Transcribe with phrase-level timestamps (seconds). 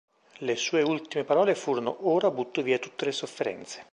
[0.39, 3.85] Le sue ultime parole furono "Ora butto via tutte le sofferenze".